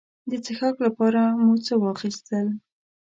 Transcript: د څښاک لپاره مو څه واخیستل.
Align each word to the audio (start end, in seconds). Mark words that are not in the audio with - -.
د 0.29 0.31
څښاک 0.45 0.75
لپاره 0.85 1.21
مو 1.43 1.53
څه 1.65 1.73
واخیستل. 1.83 2.47